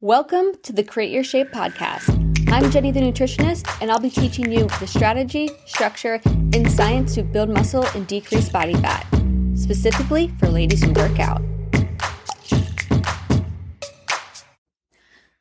[0.00, 2.08] Welcome to the Create Your Shape podcast.
[2.52, 7.24] I'm Jenny the nutritionist, and I'll be teaching you the strategy, structure, and science to
[7.24, 9.04] build muscle and decrease body fat,
[9.56, 11.42] specifically for ladies who work out.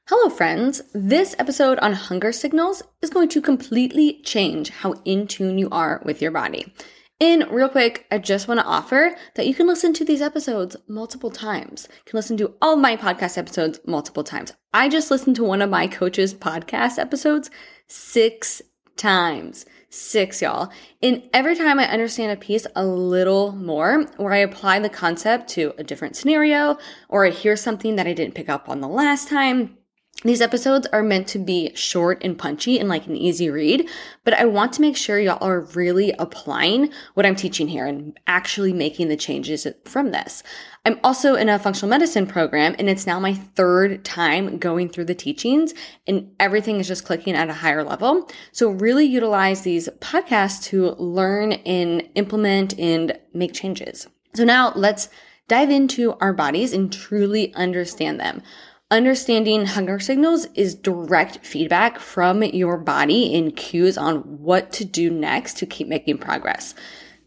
[0.09, 0.81] Hello, friends.
[0.91, 6.01] This episode on hunger signals is going to completely change how in tune you are
[6.03, 6.73] with your body.
[7.19, 10.75] And real quick, I just want to offer that you can listen to these episodes
[10.87, 11.87] multiple times.
[11.89, 14.53] You can listen to all my podcast episodes multiple times.
[14.71, 17.49] I just listened to one of my coach's podcast episodes
[17.87, 18.61] six
[18.97, 19.65] times.
[19.89, 20.69] Six, y'all.
[21.01, 25.47] And every time I understand a piece a little more, or I apply the concept
[25.51, 26.77] to a different scenario,
[27.07, 29.76] or I hear something that I didn't pick up on the last time,
[30.23, 33.87] these episodes are meant to be short and punchy and like an easy read,
[34.23, 38.19] but I want to make sure y'all are really applying what I'm teaching here and
[38.25, 40.41] actually making the changes from this.
[40.85, 45.05] I'm also in a functional medicine program and it's now my third time going through
[45.05, 45.75] the teachings
[46.07, 48.27] and everything is just clicking at a higher level.
[48.51, 54.07] So really utilize these podcasts to learn and implement and make changes.
[54.33, 55.09] So now let's
[55.47, 58.41] dive into our bodies and truly understand them.
[58.89, 65.09] Understanding hunger signals is direct feedback from your body and cues on what to do
[65.09, 66.73] next to keep making progress.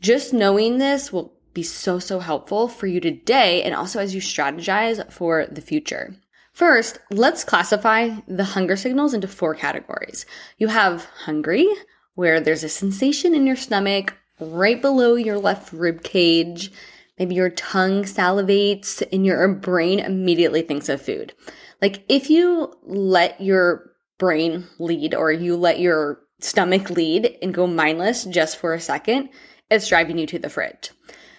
[0.00, 4.22] Just knowing this will be so, so helpful for you today and also as you
[4.22, 6.16] strategize for the future.
[6.54, 10.24] First, let's classify the hunger signals into four categories.
[10.56, 11.68] You have hungry,
[12.14, 16.72] where there's a sensation in your stomach right below your left rib cage
[17.20, 21.34] Maybe your tongue salivates and your brain immediately thinks of food.
[21.82, 27.66] Like if you let your brain lead or you let your stomach lead and go
[27.66, 29.28] mindless just for a second,
[29.70, 30.92] it's driving you to the fridge.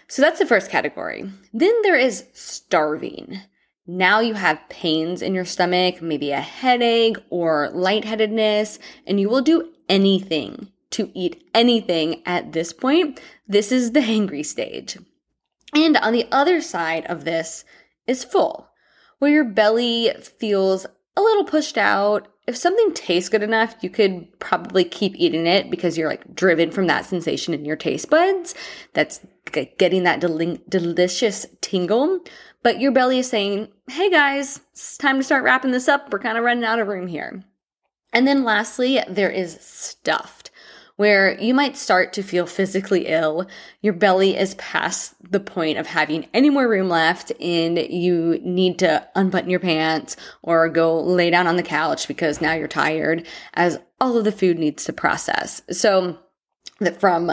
[0.08, 1.32] So that's the first category.
[1.52, 3.42] Then there is starving.
[3.88, 9.42] Now you have pains in your stomach, maybe a headache or lightheadedness, and you will
[9.42, 13.20] do anything to eat anything at this point.
[13.48, 15.00] This is the hangry stage.
[15.74, 17.64] And on the other side of this
[18.08, 18.68] is full,
[19.20, 22.28] where your belly feels a little pushed out.
[22.48, 26.72] If something tastes good enough, you could probably keep eating it because you're like driven
[26.72, 28.56] from that sensation in your taste buds.
[28.94, 29.22] That's
[29.52, 32.20] getting that del- delicious tingle.
[32.64, 36.12] But your belly is saying, hey guys, it's time to start wrapping this up.
[36.12, 37.44] We're kind of running out of room here.
[38.12, 40.41] And then lastly, there is stuffed
[41.02, 43.48] where you might start to feel physically ill.
[43.82, 48.78] Your belly is past the point of having any more room left and you need
[48.78, 53.26] to unbutton your pants or go lay down on the couch because now you're tired
[53.56, 55.64] as all of the food needs to process.
[55.72, 56.20] So
[56.80, 57.32] that from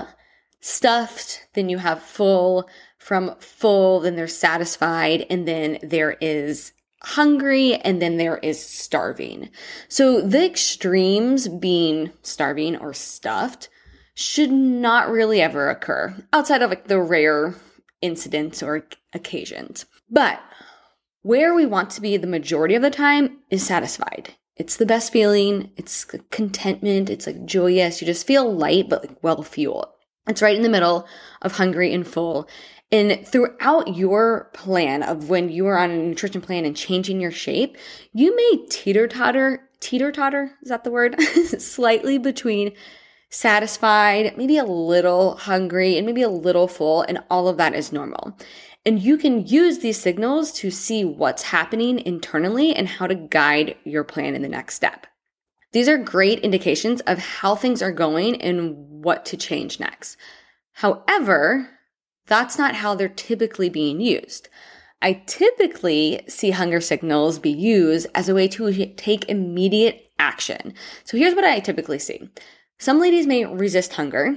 [0.60, 6.72] stuffed, then you have full, from full, then they're satisfied, and then there is
[7.03, 9.50] hungry and then there is starving.
[9.88, 13.69] So the extremes being starving or stuffed
[14.14, 17.54] should not really ever occur outside of like the rare
[18.00, 19.87] incidents or occasions.
[20.10, 20.41] But
[21.22, 24.34] where we want to be the majority of the time is satisfied.
[24.56, 25.70] It's the best feeling.
[25.76, 27.10] It's contentment.
[27.10, 28.00] It's like joyous.
[28.00, 29.87] You just feel light, but like well fueled.
[30.26, 31.06] It's right in the middle
[31.41, 32.48] of hungry and full.
[32.91, 37.31] And throughout your plan of when you are on a nutrition plan and changing your
[37.31, 37.76] shape,
[38.12, 41.21] you may teeter totter, teeter totter, is that the word?
[41.59, 42.72] Slightly between
[43.31, 47.93] satisfied, maybe a little hungry, and maybe a little full, and all of that is
[47.93, 48.38] normal.
[48.87, 53.76] And you can use these signals to see what's happening internally and how to guide
[53.84, 55.06] your plan in the next step.
[55.72, 60.16] These are great indications of how things are going and what to change next.
[60.72, 61.69] However,
[62.28, 64.48] that's not how they're typically being used.
[65.00, 70.74] I typically see hunger signals be used as a way to take immediate action.
[71.04, 72.28] So here's what I typically see.
[72.78, 74.36] Some ladies may resist hunger.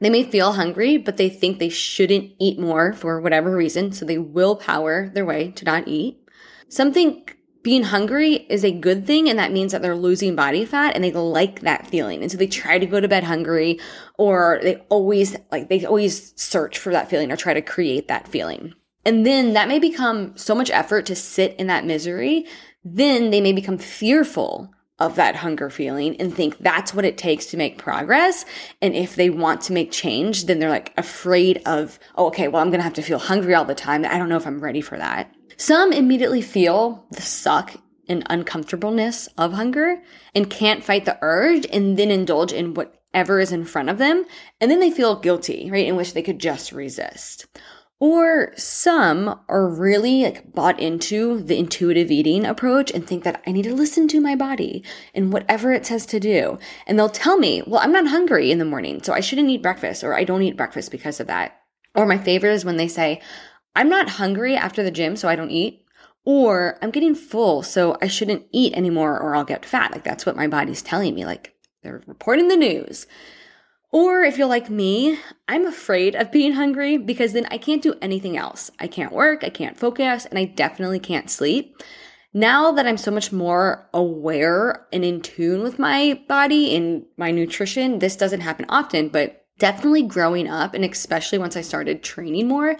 [0.00, 4.04] They may feel hungry, but they think they shouldn't eat more for whatever reason, so
[4.04, 6.18] they willpower their way to not eat.
[6.68, 7.33] Some think
[7.64, 11.02] being hungry is a good thing and that means that they're losing body fat and
[11.02, 13.80] they like that feeling and so they try to go to bed hungry
[14.18, 18.28] or they always like they always search for that feeling or try to create that
[18.28, 18.72] feeling
[19.06, 22.46] and then that may become so much effort to sit in that misery
[22.84, 24.70] then they may become fearful
[25.00, 28.44] of that hunger feeling and think that's what it takes to make progress.
[28.80, 32.62] And if they want to make change, then they're like afraid of, oh, okay, well,
[32.62, 34.04] I'm going to have to feel hungry all the time.
[34.04, 35.34] I don't know if I'm ready for that.
[35.56, 37.76] Some immediately feel the suck
[38.08, 40.02] and uncomfortableness of hunger
[40.34, 44.24] and can't fight the urge and then indulge in whatever is in front of them.
[44.60, 45.86] And then they feel guilty, right?
[45.86, 47.46] In which they could just resist.
[48.00, 53.52] Or some are really like bought into the intuitive eating approach and think that I
[53.52, 54.84] need to listen to my body
[55.14, 56.58] and whatever it says to do.
[56.86, 59.62] And they'll tell me, well, I'm not hungry in the morning, so I shouldn't eat
[59.62, 61.56] breakfast or I don't eat breakfast because of that.
[61.94, 63.22] Or my favorite is when they say,
[63.74, 65.84] I'm not hungry after the gym, so I don't eat.
[66.24, 69.92] Or I'm getting full, so I shouldn't eat anymore or I'll get fat.
[69.92, 71.26] Like that's what my body's telling me.
[71.26, 73.06] Like they're reporting the news.
[73.94, 77.94] Or if you're like me, I'm afraid of being hungry because then I can't do
[78.02, 78.70] anything else.
[78.80, 81.76] I can't work, I can't focus, and I definitely can't sleep.
[82.32, 87.30] Now that I'm so much more aware and in tune with my body and my
[87.30, 92.48] nutrition, this doesn't happen often, but definitely growing up and especially once I started training
[92.48, 92.74] more,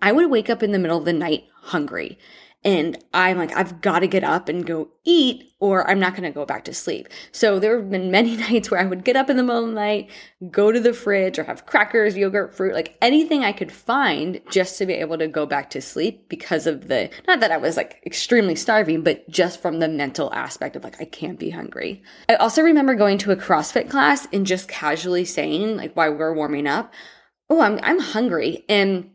[0.00, 2.18] I would wake up in the middle of the night hungry.
[2.64, 6.24] And I'm like, I've got to get up and go eat, or I'm not going
[6.24, 7.08] to go back to sleep.
[7.30, 9.68] So there have been many nights where I would get up in the middle of
[9.68, 10.10] the night,
[10.50, 14.76] go to the fridge, or have crackers, yogurt, fruit, like anything I could find just
[14.78, 17.76] to be able to go back to sleep because of the, not that I was
[17.76, 22.02] like extremely starving, but just from the mental aspect of like, I can't be hungry.
[22.28, 26.16] I also remember going to a CrossFit class and just casually saying, like, while we
[26.16, 26.92] we're warming up,
[27.50, 28.64] Oh, I'm, I'm hungry.
[28.68, 29.10] And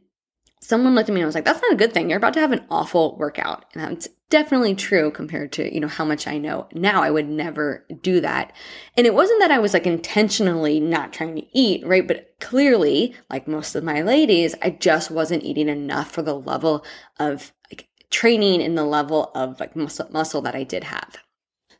[0.63, 2.09] someone looked at me and was like, that's not a good thing.
[2.09, 3.65] You're about to have an awful workout.
[3.73, 7.03] And that's definitely true compared to, you know, how much I know now.
[7.03, 8.53] I would never do that.
[8.95, 12.07] And it wasn't that I was like intentionally not trying to eat, right?
[12.07, 16.85] But clearly, like most of my ladies, I just wasn't eating enough for the level
[17.19, 21.17] of like training and the level of like muscle, muscle that I did have.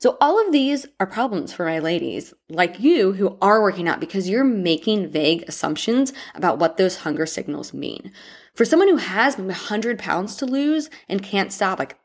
[0.04, 4.02] So all of these are problems for my ladies, like you who are working out
[4.02, 8.12] because you're making vague assumptions about what those hunger signals mean.
[8.54, 11.98] For someone who has 100 pounds to lose and can't stop like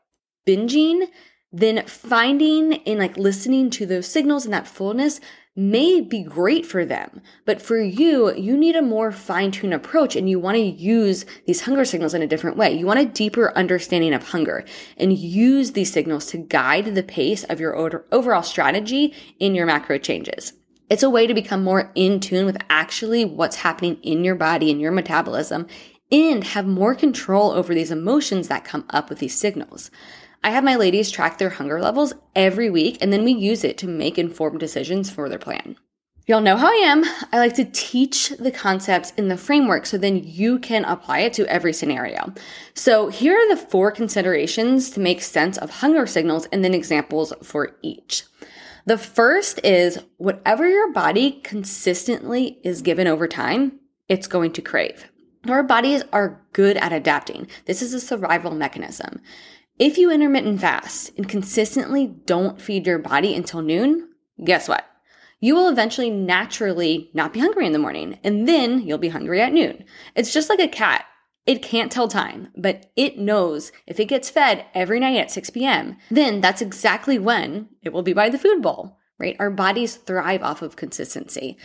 [0.47, 1.07] binging,
[1.51, 5.19] then finding and like listening to those signals and that fullness
[5.59, 7.21] may be great for them.
[7.45, 11.25] But for you, you need a more fine tuned approach and you want to use
[11.45, 12.71] these hunger signals in a different way.
[12.71, 14.63] You want a deeper understanding of hunger
[14.97, 17.75] and use these signals to guide the pace of your
[18.11, 20.53] overall strategy in your macro changes.
[20.89, 24.71] It's a way to become more in tune with actually what's happening in your body
[24.71, 25.67] and your metabolism
[26.11, 29.91] and have more control over these emotions that come up with these signals.
[30.43, 33.77] I have my ladies track their hunger levels every week and then we use it
[33.79, 35.75] to make informed decisions for their plan.
[36.27, 37.03] Y'all know how I am.
[37.33, 41.33] I like to teach the concepts in the framework so then you can apply it
[41.33, 42.33] to every scenario.
[42.75, 47.33] So here are the four considerations to make sense of hunger signals and then examples
[47.41, 48.25] for each.
[48.85, 55.09] The first is whatever your body consistently is given over time, it's going to crave.
[55.47, 57.47] Our bodies are good at adapting.
[57.65, 59.21] This is a survival mechanism.
[59.79, 64.09] If you intermittent fast and consistently don't feed your body until noon,
[64.43, 64.85] guess what?
[65.39, 69.41] You will eventually naturally not be hungry in the morning, and then you'll be hungry
[69.41, 69.85] at noon.
[70.15, 71.05] It's just like a cat.
[71.45, 75.49] It can't tell time, but it knows if it gets fed every night at 6
[75.51, 79.37] p.m., then that's exactly when it will be by the food bowl, right?
[79.39, 81.57] Our bodies thrive off of consistency.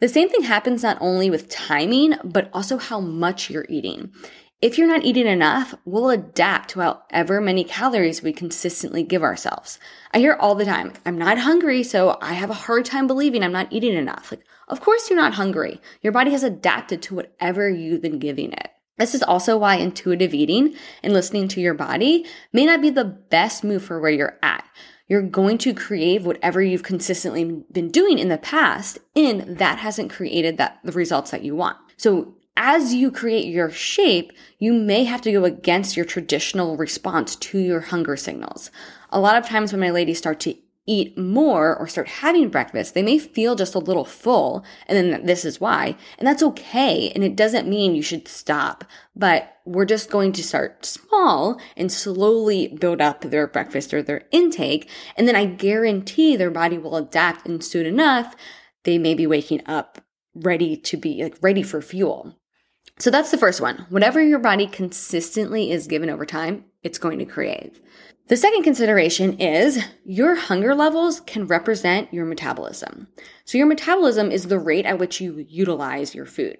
[0.00, 4.12] The same thing happens not only with timing, but also how much you're eating.
[4.62, 9.78] If you're not eating enough, we'll adapt to however many calories we consistently give ourselves.
[10.12, 13.42] I hear all the time, I'm not hungry, so I have a hard time believing
[13.42, 14.30] I'm not eating enough.
[14.30, 15.80] Like, of course you're not hungry.
[16.02, 18.68] Your body has adapted to whatever you've been giving it.
[18.98, 23.06] This is also why intuitive eating and listening to your body may not be the
[23.06, 24.64] best move for where you're at.
[25.08, 30.12] You're going to crave whatever you've consistently been doing in the past, and that hasn't
[30.12, 31.78] created that the results that you want.
[31.96, 37.36] So as you create your shape, you may have to go against your traditional response
[37.36, 38.70] to your hunger signals.
[39.10, 40.54] A lot of times when my ladies start to
[40.86, 45.24] eat more or start having breakfast, they may feel just a little full, and then
[45.24, 45.96] this is why.
[46.18, 50.42] And that's okay, and it doesn't mean you should stop, but we're just going to
[50.42, 56.34] start small and slowly build up their breakfast or their intake, and then I guarantee
[56.34, 58.34] their body will adapt, and soon enough,
[58.84, 60.00] they may be waking up
[60.34, 62.36] ready to be like ready for fuel.
[62.98, 63.86] So that's the first one.
[63.88, 67.80] Whatever your body consistently is given over time, it's going to crave.
[68.28, 73.08] The second consideration is your hunger levels can represent your metabolism.
[73.44, 76.58] So your metabolism is the rate at which you utilize your food.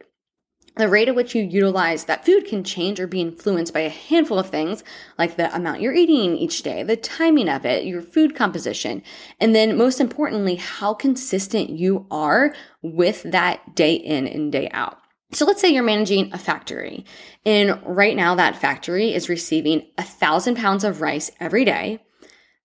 [0.76, 3.88] The rate at which you utilize that food can change or be influenced by a
[3.88, 4.84] handful of things
[5.18, 9.02] like the amount you're eating each day, the timing of it, your food composition,
[9.40, 14.98] and then most importantly, how consistent you are with that day in and day out.
[15.32, 17.04] So let's say you're managing a factory
[17.46, 22.00] and right now that factory is receiving a thousand pounds of rice every day.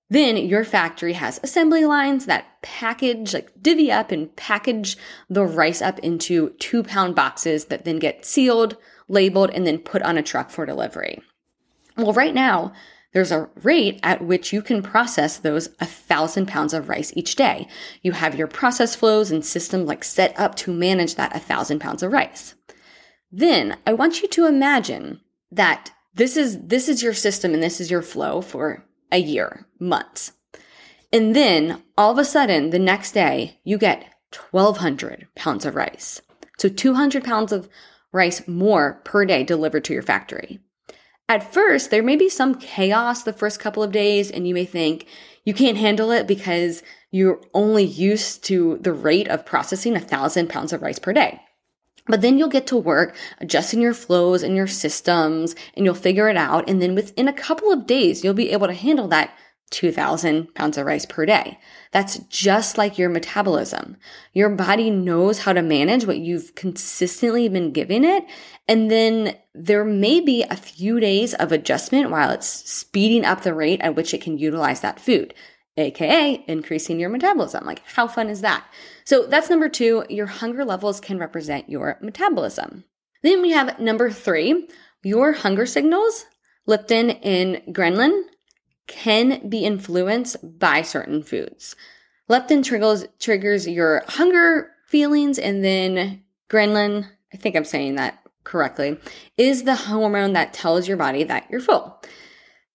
[0.09, 4.97] Then your factory has assembly lines that package, like divvy up and package
[5.29, 10.03] the rice up into two pound boxes that then get sealed, labeled, and then put
[10.03, 11.21] on a truck for delivery.
[11.97, 12.73] Well, right now,
[13.13, 17.35] there's a rate at which you can process those a thousand pounds of rice each
[17.35, 17.67] day.
[18.03, 21.79] You have your process flows and system like set up to manage that a thousand
[21.79, 22.55] pounds of rice.
[23.31, 27.79] Then I want you to imagine that this is this is your system and this
[27.79, 30.33] is your flow for a year, months.
[31.11, 34.05] And then all of a sudden, the next day, you get
[34.51, 36.21] 1,200 pounds of rice.
[36.57, 37.69] So 200 pounds of
[38.11, 40.59] rice more per day delivered to your factory.
[41.27, 44.65] At first, there may be some chaos the first couple of days, and you may
[44.65, 45.07] think
[45.43, 50.49] you can't handle it because you're only used to the rate of processing a thousand
[50.49, 51.41] pounds of rice per day.
[52.07, 56.29] But then you'll get to work adjusting your flows and your systems and you'll figure
[56.29, 56.69] it out.
[56.69, 59.35] And then within a couple of days, you'll be able to handle that
[59.71, 61.59] 2000 pounds of rice per day.
[61.91, 63.97] That's just like your metabolism.
[64.31, 68.25] Your body knows how to manage what you've consistently been giving it.
[68.67, 73.55] And then there may be a few days of adjustment while it's speeding up the
[73.55, 75.33] rate at which it can utilize that food
[75.77, 77.65] aka increasing your metabolism.
[77.65, 78.65] Like, how fun is that?
[79.03, 80.05] So, that's number two.
[80.09, 82.85] Your hunger levels can represent your metabolism.
[83.23, 84.67] Then we have number three
[85.03, 86.25] your hunger signals,
[86.67, 88.23] leptin and ghrelin,
[88.87, 91.75] can be influenced by certain foods.
[92.27, 98.99] Leptin triggers, triggers your hunger feelings, and then ghrelin, I think I'm saying that correctly,
[99.37, 102.01] is the hormone that tells your body that you're full.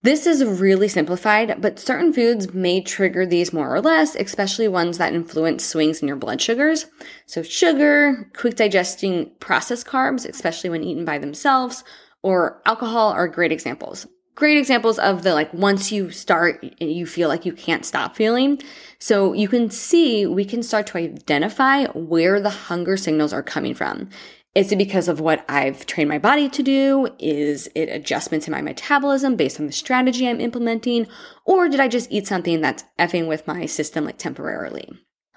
[0.03, 4.97] This is really simplified, but certain foods may trigger these more or less, especially ones
[4.97, 6.87] that influence swings in your blood sugars.
[7.27, 11.85] So, sugar, quick digesting processed carbs, especially when eaten by themselves,
[12.23, 14.07] or alcohol are great examples.
[14.37, 18.59] Great examples of the like once you start, you feel like you can't stop feeling.
[19.01, 23.75] So, you can see we can start to identify where the hunger signals are coming
[23.75, 24.09] from.
[24.53, 27.09] Is it because of what I've trained my body to do?
[27.21, 31.07] Is it adjustments in my metabolism based on the strategy I'm implementing?
[31.45, 34.91] Or did I just eat something that's effing with my system like temporarily?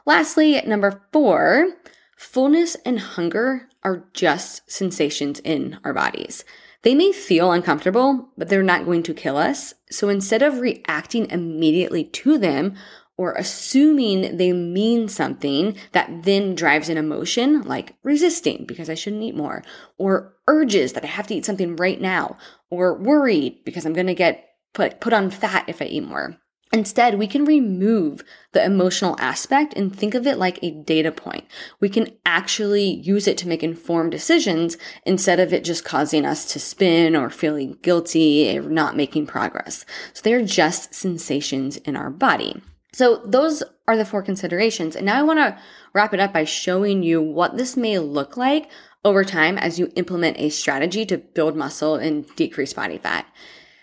[0.08, 1.74] Lastly, number four,
[2.18, 6.44] fullness and hunger are just sensations in our bodies.
[6.82, 9.76] They may feel uncomfortable, but they're not going to kill us.
[9.90, 12.76] So instead of reacting immediately to them,
[13.18, 19.24] or assuming they mean something that then drives an emotion like resisting because I shouldn't
[19.24, 19.64] eat more,
[19.98, 22.38] or urges that I have to eat something right now,
[22.70, 26.38] or worried because I'm going to get put, put on fat if I eat more.
[26.74, 31.46] Instead, we can remove the emotional aspect and think of it like a data point.
[31.80, 36.52] We can actually use it to make informed decisions instead of it just causing us
[36.52, 39.86] to spin or feeling guilty or not making progress.
[40.14, 42.60] So they're just sensations in our body.
[42.94, 44.96] So those are the four considerations.
[44.96, 45.58] And now I want to
[45.94, 48.70] wrap it up by showing you what this may look like
[49.04, 53.26] over time as you implement a strategy to build muscle and decrease body fat.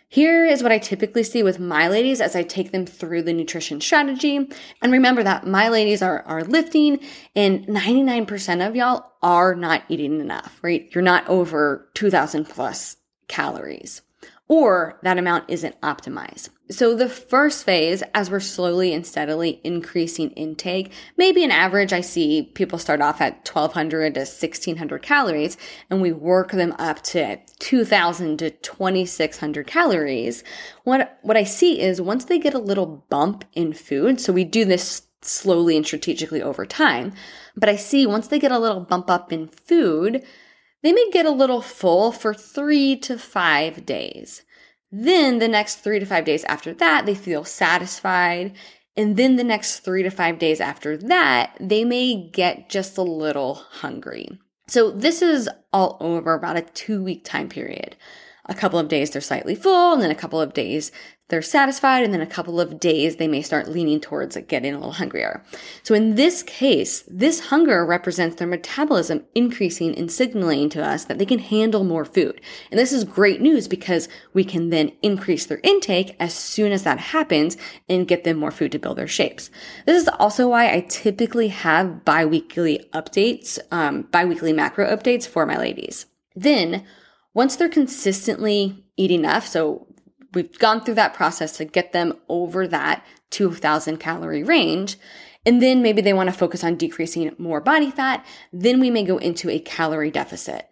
[0.09, 3.33] Here is what I typically see with my ladies as I take them through the
[3.33, 4.49] nutrition strategy.
[4.83, 6.99] And remember that my ladies are, are lifting
[7.37, 10.88] and 99% of y'all are not eating enough, right?
[10.93, 12.97] You're not over 2000 plus
[13.29, 14.02] calories
[14.50, 16.49] or that amount isn't optimized.
[16.71, 22.00] So the first phase, as we're slowly and steadily increasing intake, maybe an average I
[22.00, 25.57] see people start off at 1200 to 1600 calories
[25.88, 30.42] and we work them up to 2000 to 2600 calories.
[30.83, 34.42] What, what I see is once they get a little bump in food, so we
[34.42, 37.12] do this slowly and strategically over time,
[37.57, 40.25] but I see once they get a little bump up in food,
[40.82, 44.42] they may get a little full for three to five days.
[44.90, 48.56] Then the next three to five days after that, they feel satisfied.
[48.96, 53.02] And then the next three to five days after that, they may get just a
[53.02, 54.28] little hungry.
[54.66, 57.96] So this is all over about a two week time period.
[58.46, 60.90] A couple of days they're slightly full, and then a couple of days
[61.30, 64.78] they're satisfied, and then a couple of days they may start leaning towards getting a
[64.78, 65.42] little hungrier.
[65.82, 71.18] So in this case, this hunger represents their metabolism increasing and signaling to us that
[71.18, 72.40] they can handle more food.
[72.70, 76.82] And this is great news because we can then increase their intake as soon as
[76.82, 77.56] that happens
[77.88, 79.50] and get them more food to build their shapes.
[79.87, 85.56] This is also why I typically have biweekly updates, um, biweekly macro updates for my
[85.56, 86.06] ladies.
[86.34, 86.84] Then
[87.34, 89.87] once they're consistently eating enough, so
[90.34, 94.96] we've gone through that process to get them over that 2000 calorie range.
[95.46, 98.25] And then maybe they want to focus on decreasing more body fat.
[98.52, 100.68] Then we may go into a calorie deficit.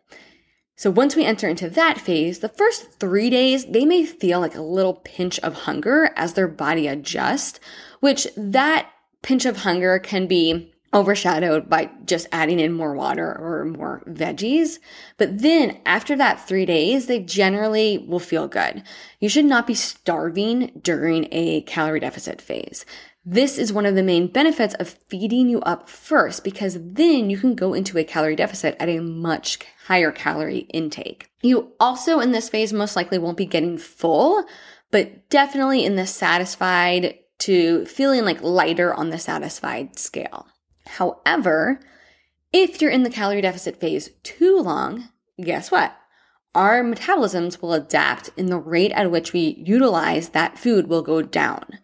[0.76, 4.54] So once we enter into that phase, the first three days, they may feel like
[4.54, 7.58] a little pinch of hunger as their body adjusts,
[7.98, 8.90] which that
[9.22, 14.78] pinch of hunger can be overshadowed by just adding in more water or more veggies.
[15.18, 18.82] But then after that three days, they generally will feel good.
[19.20, 22.86] You should not be starving during a calorie deficit phase.
[23.30, 27.36] This is one of the main benefits of feeding you up first because then you
[27.36, 31.28] can go into a calorie deficit at a much higher calorie intake.
[31.42, 34.46] You also in this phase most likely won't be getting full,
[34.90, 40.46] but definitely in the satisfied to feeling like lighter on the satisfied scale.
[40.96, 41.80] However,
[42.52, 45.08] if you're in the calorie deficit phase too long,
[45.42, 45.96] guess what?
[46.54, 51.22] Our metabolisms will adapt and the rate at which we utilize that food will go
[51.22, 51.78] down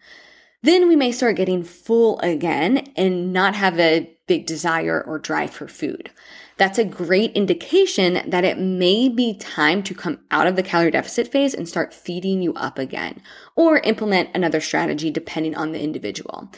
[0.65, 5.51] then we may start getting full again and not have a big desire or drive
[5.51, 6.09] for food.
[6.57, 10.89] That's a great indication that it may be time to come out of the calorie
[10.89, 13.21] deficit phase and start feeding you up again
[13.55, 16.49] or implement another strategy depending on the individual.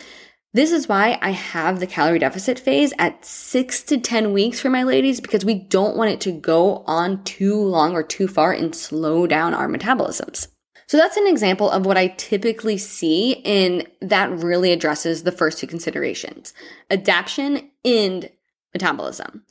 [0.58, 4.72] This is why I have the calorie deficit phase at six to 10 weeks for
[4.72, 8.54] my ladies because we don't want it to go on too long or too far
[8.54, 10.48] and slow down our metabolisms.
[10.88, 15.60] So that's an example of what I typically see and that really addresses the first
[15.60, 16.56] two considerations,
[16.90, 18.28] adaptation and
[18.74, 19.44] metabolism.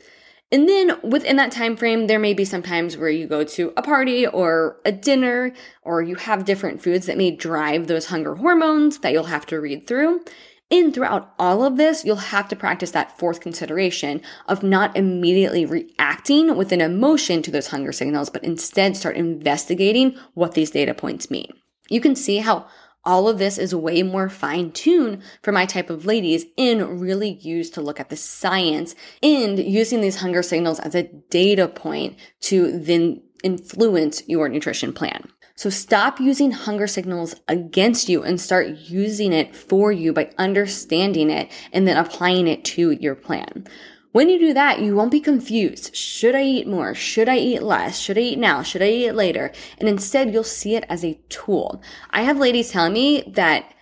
[0.51, 3.73] And then within that time frame, there may be some times where you go to
[3.77, 8.37] a party or a dinner, or you have different foods that may drive those hunger
[8.37, 10.25] hormones that you'll have to read through.
[10.71, 15.65] And throughout all of this, you'll have to practice that fourth consideration of not immediately
[15.65, 20.93] reacting with an emotion to those hunger signals, but instead start investigating what these data
[20.93, 21.53] points mean.
[21.89, 22.67] You can see how
[23.05, 27.39] all of this is way more fine tuned for my type of ladies and really
[27.41, 32.19] used to look at the science and using these hunger signals as a data point
[32.41, 35.29] to then influence your nutrition plan.
[35.57, 41.31] So stop using hunger signals against you and start using it for you by understanding
[41.31, 43.67] it and then applying it to your plan.
[44.13, 45.97] When you do that, you won't be confused.
[45.97, 46.95] Should I eat more?
[46.95, 47.99] Should I eat less?
[47.99, 48.63] Should I eat now?
[48.63, 49.51] Should I eat later?
[49.79, 51.83] And instead, you'll see it as a tool.
[52.11, 53.73] I have ladies telling me that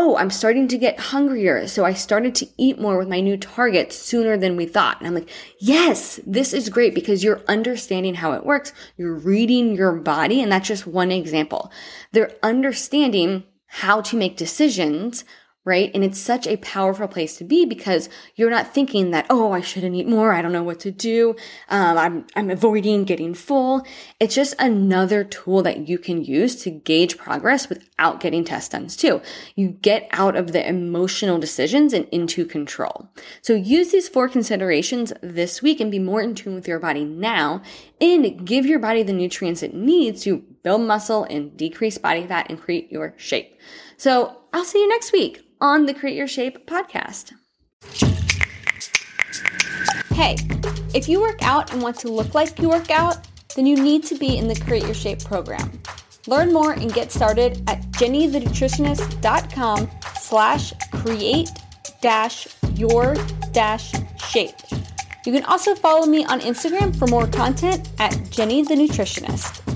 [0.00, 1.66] oh, I'm starting to get hungrier.
[1.66, 5.00] So I started to eat more with my new target sooner than we thought.
[5.00, 8.72] And I'm like, yes, this is great because you're understanding how it works.
[8.96, 10.40] You're reading your body.
[10.40, 11.72] And that's just one example.
[12.12, 15.24] They're understanding how to make decisions
[15.68, 15.90] right?
[15.94, 19.60] And it's such a powerful place to be because you're not thinking that, oh, I
[19.60, 20.32] shouldn't eat more.
[20.32, 21.36] I don't know what to do.
[21.68, 23.86] Um, I'm, I'm avoiding getting full.
[24.18, 28.96] It's just another tool that you can use to gauge progress without getting test duns
[28.96, 29.20] too.
[29.56, 33.10] You get out of the emotional decisions and into control.
[33.42, 37.04] So use these four considerations this week and be more in tune with your body
[37.04, 37.60] now
[38.00, 42.46] and give your body the nutrients it needs to build muscle and decrease body fat
[42.48, 43.58] and create your shape.
[43.98, 47.32] So I'll see you next week on the Create Your Shape podcast.
[50.14, 50.36] Hey,
[50.94, 54.04] if you work out and want to look like you work out, then you need
[54.04, 55.80] to be in the Create Your Shape program.
[56.26, 59.90] Learn more and get started at jennythenutritionist.com
[60.20, 61.50] slash create
[62.00, 63.16] dash your
[63.52, 64.56] dash shape.
[65.24, 69.67] You can also follow me on Instagram for more content at Jenny the Nutritionist.